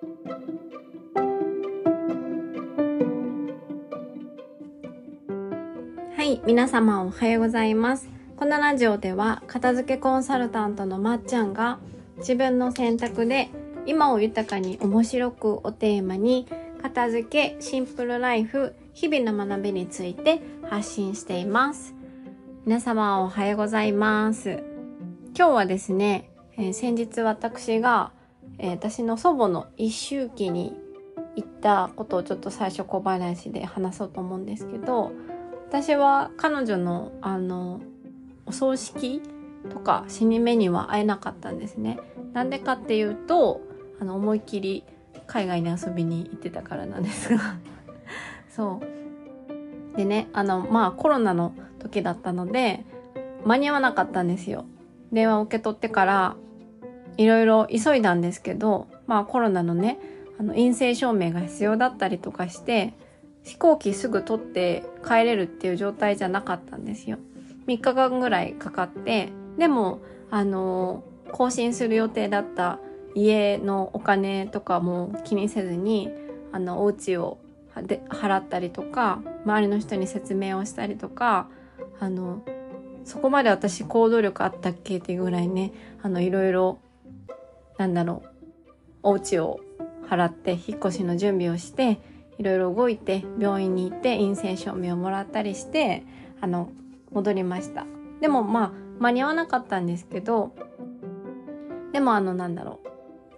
[0.00, 0.06] は
[6.22, 8.08] い皆様おはようございます。
[8.38, 11.80] このラジオでは片付けコンサルタントのまっちゃんが
[12.16, 13.50] 自分の選択で
[13.84, 16.46] 今を豊かに面白くをテーマに
[16.80, 20.40] 片付けシンプルライフ日々の学びについて
[20.70, 21.94] 発信しています。
[22.64, 24.62] 皆様おはようございます。
[25.36, 28.12] 今日はですね、えー、先日私が、
[28.62, 30.76] えー、私の祖母の一周忌に
[31.34, 35.12] 行ったことをちょっと最初小話で話そうと思うんですけど
[35.68, 37.80] 私は彼女のあの
[38.44, 39.22] お葬式
[39.70, 42.00] とか死に目には会えなかったんですね。
[42.32, 43.60] なんでかっていうと
[44.00, 44.84] あの思いっきり
[45.26, 47.40] 海外に遊びに行ってたからなんですが。
[48.50, 48.80] そ
[49.94, 49.96] う。
[49.96, 52.84] でねあのまあコロナの時だったので
[53.44, 54.64] 間に合わなかったんですよ。
[55.12, 56.36] 電話を受け取ってから
[57.20, 59.98] いろいろ急いだんですけどまあコロナのね
[60.38, 62.94] あの陰性証明が必要だったりとかして
[63.44, 67.18] 飛行機すぐ取って帰れるっていう状態じゃなかったんですよ。
[67.66, 72.78] 3日間ぐらいかかってでもあの更新する予定だった
[73.14, 76.08] 家のお金とかも気にせずに
[76.52, 77.36] あのお家を
[77.82, 81.48] で払ったりとか周りの人に説明をしたりとか
[81.98, 82.42] あの
[83.04, 86.78] そこまで私行動力あったっけっていうぐらいねあのいろいろ
[87.80, 88.28] なんだろう
[89.02, 89.58] お家を
[90.06, 91.98] 払って引っ越しの準備をして
[92.36, 96.04] いろいろ動いて病院に行って陰性証明をもらったりして
[96.42, 96.70] あの
[97.10, 97.86] 戻りました。
[98.20, 100.54] でもまあ間に合わなかったんですけど
[101.94, 102.88] でもあのなんだろう。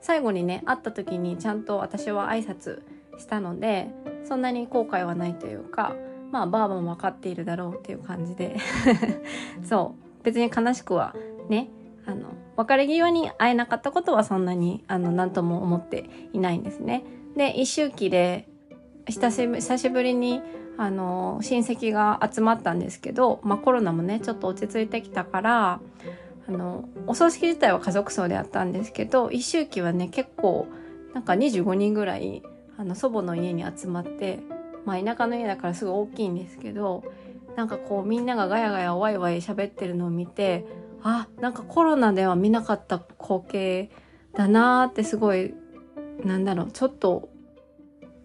[0.00, 2.82] 最後にね会った時にちゃんと私は挨拶
[3.18, 3.90] したので
[4.24, 5.94] そんなに後悔はないというか
[6.32, 8.56] まあばあばも分かっているだろうっていう感じで。
[9.62, 10.24] そう。
[10.24, 11.14] 別に悲しくは
[11.48, 11.68] ね
[12.06, 17.04] あの別れ際に会えなかったことはそんなにあの何とも思っていないんですね。
[17.36, 18.48] で一周期で
[19.06, 19.30] 久
[19.78, 20.40] しぶりに
[20.78, 25.80] あの親戚が集まったんですけど、まあ、コロナもねちょっと落ち着いてきたから
[26.48, 30.66] あのお葬式自体は家族葬であったんですけど一周期はね結構
[31.14, 32.42] なんか25人ぐらい
[32.78, 34.40] あの祖母の家に集まって
[34.84, 37.04] まあ田舎の家だからすごい大きいんですけど
[37.56, 40.64] なんかこうみんながガヤガヤワイワイ喋ってるのを見て
[41.02, 43.90] あなんかコロナでは見なかった光景
[44.34, 45.54] だなーってすごい
[46.24, 47.28] なんだろうちょっと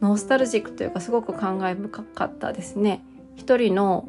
[0.00, 3.04] ノスタルジックというかすごく感慨深かったですね。
[3.36, 4.08] 一人の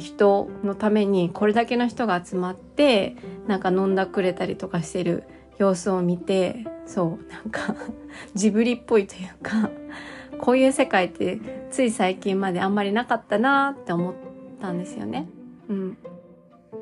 [0.00, 3.16] 人のためにこれだけの人が集まって
[3.46, 5.24] なんか飲んだくれたりとかしてる
[5.58, 7.74] 様子を見てそうなんか
[8.34, 9.70] ジブリっぽいというか
[10.40, 14.14] こういう世界ってつい最近まであんまりなかったなって思っ
[14.60, 15.28] たんですよね。
[15.68, 15.98] うん、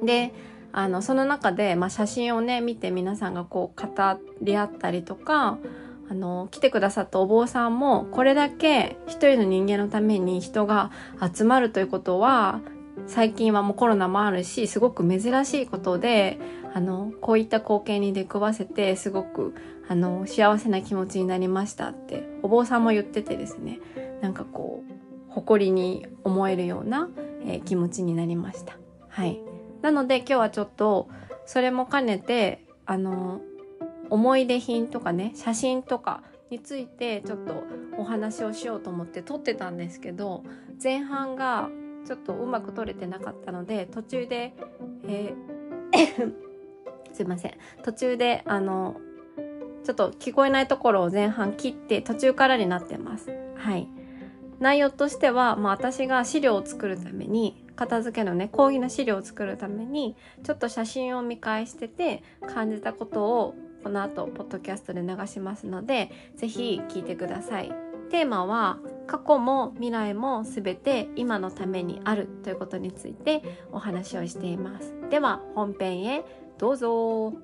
[0.04, 0.32] で
[0.76, 3.88] あのその中で、まあ、写真をね見て皆さんがこう語
[4.42, 5.56] り合ったりとか
[6.10, 10.90] あの来てくださったお坊さんもこれだけ一人の人間のために人が
[11.34, 12.60] 集まるということは
[13.06, 16.38] 最近はもうコロナもあるしすごく珍しいことで
[16.74, 19.54] あのこういった光景に出くわせてすごく
[19.88, 23.80] あの幸せな気持ちになりましたってお坊さんも言っててですね
[24.20, 27.08] なんかこう誇りに思えるような、
[27.46, 28.76] えー、気持ちになりました。
[29.08, 29.55] はい。
[29.82, 31.08] なので今日はちょっと
[31.44, 33.40] それも兼ねてあの
[34.10, 37.64] 思い出品とかね写真とかについてちょっと
[37.98, 40.44] お話をしようと思って撮ってたんですけど
[40.82, 41.68] 前半が
[42.06, 44.54] ちょっとうまく撮れてなかったので途中で、
[45.08, 45.56] えー
[47.12, 49.00] すいません途中であの
[49.84, 53.30] ちょっと聞こえないところを前半切って途中からになってます。
[53.54, 53.88] はい。
[54.58, 62.22] 内容としては、まあ、私が資料を作るために片付けのね講義の資料を作るためにちょっと写真を見返してて
[62.52, 63.54] 感じたことを
[63.84, 67.72] この後ポッドキャストで流しますので是非聞いてください。
[68.10, 73.42] テーマは過去も未来も全て今のためにあるということについて
[73.72, 74.94] お話をしています。
[75.10, 76.24] では本編へ
[76.58, 77.34] どうぞ。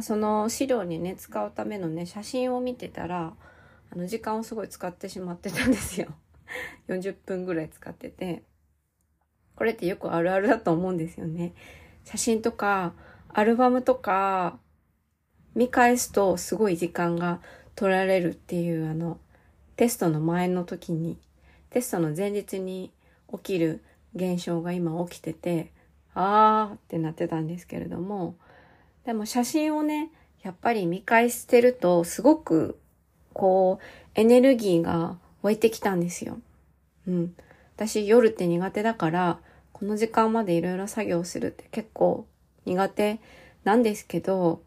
[0.00, 3.32] その資料にね使うためのね写真を見てたら
[3.94, 6.08] あの時間をすごい使ってしまってたんですよ。
[6.88, 8.42] 40分ぐらい使ってて。
[9.56, 11.54] これってよくあるあるだと思うんですよね。
[12.04, 12.92] 写真とか
[13.28, 14.58] アルバムとか
[15.54, 17.40] 見返すとすごい時間が
[17.76, 19.18] 取られるっていうあの
[19.76, 21.18] テストの前の時に
[21.70, 22.92] テストの前日に
[23.32, 23.82] 起きる
[24.14, 25.72] 現象が今起きてて
[26.14, 28.36] あーってなってたんですけれども
[29.04, 30.10] でも写真をね
[30.42, 32.78] やっぱり見返してるとすごく
[33.34, 33.84] こう
[34.14, 36.38] エネルギーが湧いてきたんですよ。
[37.06, 37.36] うん。
[37.76, 39.40] 私夜って苦手だから
[39.72, 42.26] この時間までいろいろ作業するって結構
[42.64, 43.20] 苦手
[43.64, 44.62] なんですけど、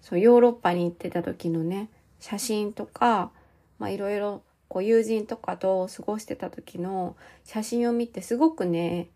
[0.00, 3.30] そう、ヨーロッパに行ってた時のね、写真とか、
[3.78, 9.08] まあいろいろこう友人とかと過ごしてた時の写真を見てすごくね、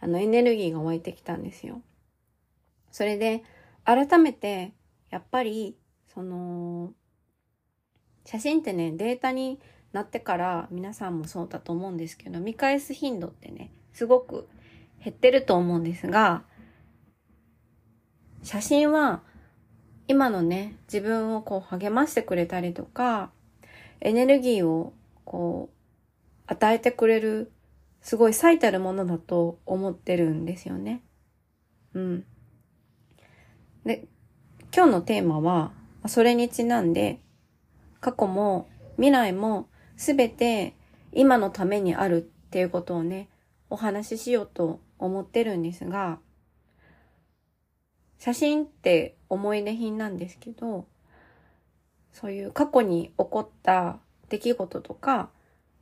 [0.00, 1.80] あのエネルギーが湧いてきたんですよ。
[2.90, 3.42] それで
[3.84, 4.72] 改めて
[5.10, 5.76] やっぱり
[6.12, 6.92] その
[8.26, 9.58] 写真ってねデータに
[9.92, 14.46] なってから皆さんもそうだと思うんですけど見返す頻度ってねすごく
[15.02, 16.42] 減ってると思うんですが
[18.42, 19.22] 写真は
[20.08, 23.30] 今のね自分をこう励ましてくれたりとか
[24.00, 24.92] エネルギーを
[25.24, 25.76] こう
[26.46, 27.50] 与えてくれる
[28.06, 31.02] すごい最たるものだと思ってるんですよね。
[31.92, 32.24] うん。
[33.84, 34.06] で、
[34.72, 35.72] 今日のテーマは、
[36.06, 37.20] それにちなんで、
[38.06, 38.68] 過去も
[38.98, 40.76] 未来もすべて
[41.10, 43.28] 今のためにあるっていうことをね、
[43.68, 46.20] お話ししようと思ってるんですが、
[48.20, 50.86] 写真って思い出品なんですけど、
[52.12, 53.98] そういう過去に起こった
[54.28, 55.30] 出来事とか、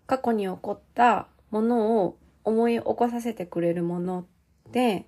[0.06, 4.24] 過去に起こったものを思い起こさせてくれるもの
[4.72, 5.04] で、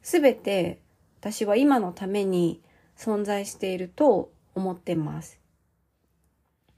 [0.00, 0.80] すべて
[1.20, 2.62] 私は今のために
[2.96, 5.37] 存在していると思ってます。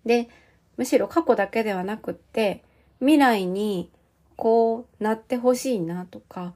[0.05, 0.29] で、
[0.76, 2.64] むしろ過去だけではなくって、
[3.00, 3.91] 未来に
[4.37, 6.55] こうなってほしいなとか、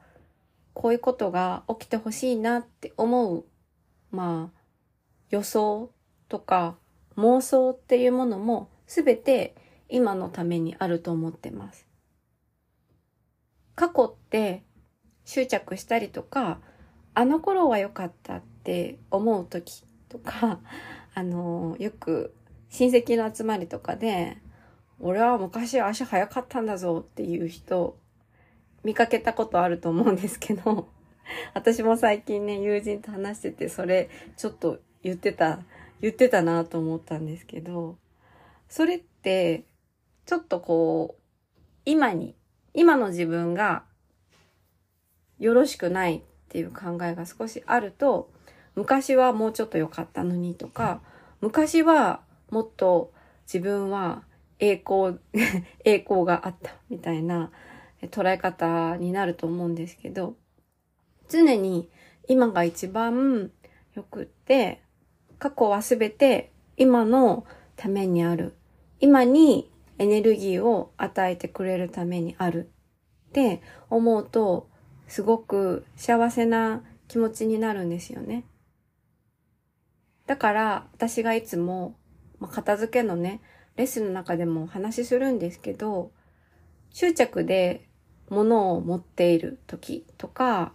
[0.72, 3.44] こういうことが起きてほしいなって思う、
[4.10, 4.60] まあ、
[5.30, 5.90] 予想
[6.28, 6.76] とか
[7.16, 9.54] 妄想っていうものもすべて
[9.88, 11.86] 今のためにあると思ってます。
[13.74, 14.62] 過去って
[15.24, 16.58] 執着したりとか、
[17.14, 20.60] あの頃は良かったって思う時とか、
[21.14, 22.34] あの、よく
[22.74, 24.36] 親戚の集まりとかで、
[24.98, 27.96] 俺は昔足早かったんだぞっていう人、
[28.82, 30.88] 見かけたことあると思うんですけど、
[31.54, 35.60] 私も最近ね、友人と話してて、それちょっと言ってた、
[36.00, 37.96] 言ってたなと思ったんですけど、
[38.68, 39.62] それって、
[40.26, 41.22] ちょっとこう、
[41.84, 42.34] 今に、
[42.72, 43.84] 今の自分が
[45.38, 48.32] よろしくないっていう考えが少しあると、
[48.74, 51.02] 昔はもうちょっと良かったのにとか、
[51.40, 52.24] 昔は
[52.54, 53.12] もっと
[53.46, 54.22] 自分は
[54.60, 55.18] 栄光、
[55.84, 57.50] 栄光があったみたいな
[58.00, 60.36] 捉え方になると思うんですけど、
[61.28, 61.90] 常に
[62.28, 63.50] 今が一番
[63.96, 64.82] 良くって、
[65.40, 68.54] 過去はすべて今のためにある。
[69.00, 69.68] 今に
[69.98, 72.70] エネルギーを与えてくれるためにある
[73.30, 74.68] って思うと、
[75.08, 78.44] すごく幸せな気持ちになるんですよね。
[80.28, 81.96] だから私がいつも、
[82.38, 83.40] まあ、片付けのね、
[83.76, 86.12] レッスンの中でもお話しするんですけど、
[86.90, 87.88] 執着で
[88.30, 90.72] 物を持っている時とか、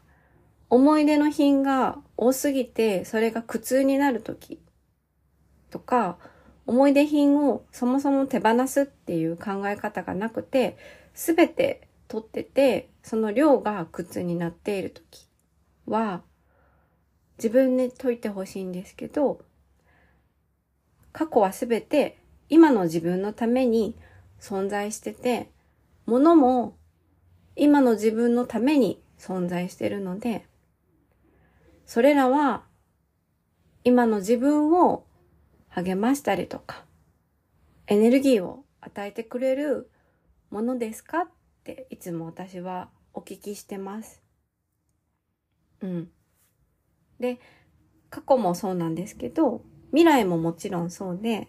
[0.70, 4.60] 思い出の品が多すぎてそれが苦痛になる時
[5.70, 6.18] とか、
[6.68, 10.78] 思い出品をそもそも手放すっていう考え方がなくて、
[11.14, 15.28] すべて取ってて、その量が苦痛になっている時
[15.88, 16.22] は、
[17.38, 19.42] 自分で解いてほしいんですけど、
[21.12, 22.20] 過去はすべて
[22.50, 23.96] 今の自分のために
[24.40, 25.52] 存在してて、
[26.06, 26.78] 物も
[27.56, 30.46] 今の自分のために存在してるので、
[31.86, 32.64] それらは
[33.84, 35.06] 今の自分を
[35.70, 36.86] 励ましたりとか、
[37.88, 39.89] エネルギーを与えてくれる
[40.50, 41.28] ものですかっ
[41.63, 44.22] ていつも私はお聞きしてます。
[45.82, 46.12] うん。
[47.20, 47.39] で、
[48.10, 51.48] 過去もそうなんですけど、未来ももちろんそうで、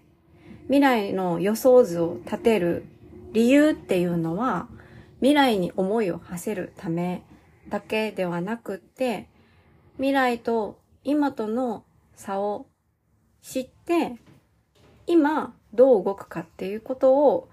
[0.64, 2.84] 未来の予想図を立てる
[3.32, 4.68] 理由っていうのは、
[5.18, 7.22] 未来に思いを馳せるため
[7.68, 9.28] だけではなくって、
[9.96, 12.66] 未来と今との差を
[13.42, 14.16] 知って、
[15.06, 17.48] 今どう動くかっていうことを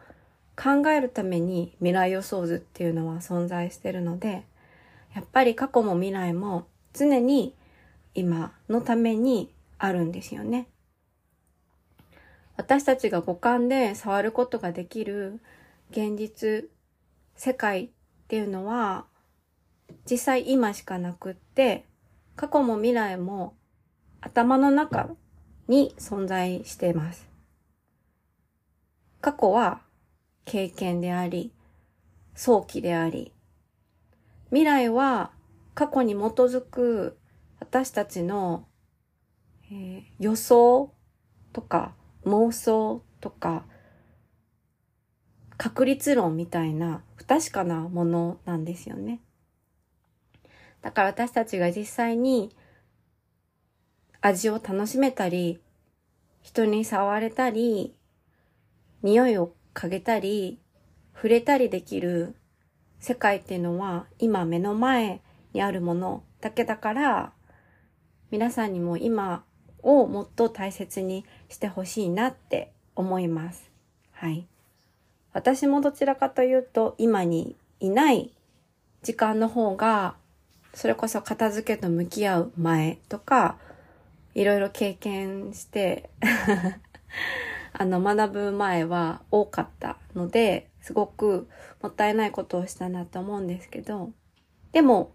[0.56, 4.46] 考えるために未来予想図っていうのは存在してるので、
[5.14, 7.56] やっぱり過去も未来も常に
[8.16, 10.68] 今のためにあるんですよね。
[12.58, 15.40] 私たちが五感で触ることができる
[15.92, 16.70] 現実、
[17.36, 17.90] 世界っ
[18.28, 19.06] ていうのは
[20.10, 21.86] 実際今しかなくって
[22.36, 23.56] 過去も未来も
[24.22, 25.10] 頭の中
[25.68, 27.30] に存在しています。
[29.22, 29.82] 過去は
[30.46, 31.54] 経験であり、
[32.34, 33.34] 早期であり、
[34.50, 35.32] 未来は
[35.76, 37.18] 過去に基づく
[37.60, 38.66] 私たちの、
[39.72, 40.94] えー、予想
[41.54, 41.94] とか
[42.28, 43.66] 妄想とか
[45.58, 49.20] 確率論みたいな不確かなものなんですよね。
[50.82, 52.56] だから私たちが実際に
[54.22, 55.60] 味を楽しめたり、
[56.42, 57.96] 人に触れたり、
[59.02, 60.60] 匂いを嗅げたり、
[61.14, 62.36] 触れたりできる
[63.00, 65.22] 世界っていうのは今目の前
[65.54, 67.34] にあるものだけだから、
[68.30, 69.44] 皆さんにも今
[69.84, 73.70] をもっと大切にしてほしいなって思います。
[74.12, 74.48] はい。
[75.34, 78.32] 私もどちらかというと今にいない
[79.04, 80.16] 時間の方が
[80.74, 83.58] それこそ片付けと向き合う前とか
[84.34, 86.10] いろいろ経験して
[87.74, 91.48] あの学ぶ前は多かったのですごく
[91.82, 94.12] もったいないことをしたなと思うんですけど
[94.72, 95.14] でも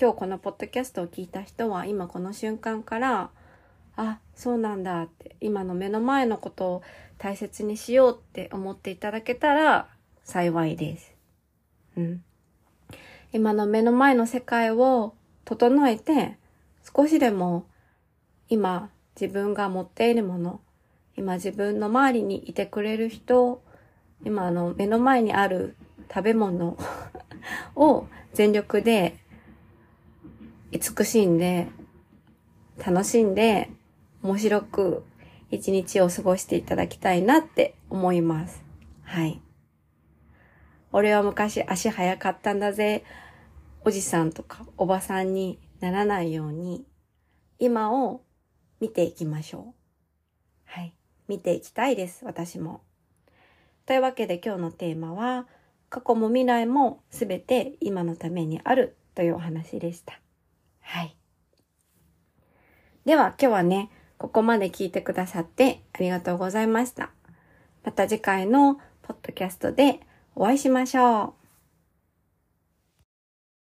[0.00, 3.30] 今日このポッドキャストを聞いた人は今この瞬間から
[3.98, 6.82] あ、そうなんだって、今の目の前のことを
[7.18, 9.88] 大切にしようって思っていただけたら
[10.22, 11.12] 幸いです。
[11.96, 12.24] うん。
[13.32, 15.14] 今の目の前の世界を
[15.44, 16.38] 整えて、
[16.94, 17.66] 少しでも
[18.48, 18.88] 今
[19.20, 20.60] 自分が持っているもの、
[21.16, 23.60] 今自分の周りにいてくれる人、
[24.24, 25.74] 今あの目の前にある
[26.08, 26.78] 食べ物
[27.74, 29.18] を全力で
[30.70, 31.66] 慈しんで
[32.78, 33.70] 楽しんで
[34.22, 35.04] 面白く
[35.50, 38.62] 一日を過ごしていただきたいなって思います。
[39.04, 39.40] はい。
[40.92, 43.04] 俺は昔足早かったんだぜ。
[43.84, 46.84] おじさんとかおばさんにならないように、
[47.58, 48.22] 今を
[48.80, 49.74] 見ていきましょう。
[50.64, 50.94] はい。
[51.28, 52.82] 見ていきたいです、私も。
[53.86, 55.46] というわけで今日のテーマは、
[55.88, 60.20] 過去も未来もすべて今のためにあるというお話でした。
[60.80, 61.16] はい。
[63.06, 67.10] では今日はね、ここまで聞いてくださってありがとうございました。
[67.84, 70.00] また次回のポッドキャストで
[70.34, 71.47] お会いしましょう。